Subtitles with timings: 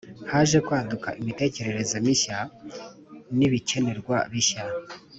[0.31, 2.37] Haje kwaduka imitekerereze mishya
[3.37, 4.63] n ibikenerwa bishya